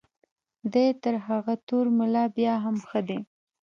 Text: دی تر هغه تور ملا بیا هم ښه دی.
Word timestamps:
دی 0.73 0.87
تر 1.03 1.15
هغه 1.27 1.53
تور 1.67 1.85
ملا 1.97 2.23
بیا 2.35 2.53
هم 2.63 2.75
ښه 2.89 2.99
دی. 3.07 3.19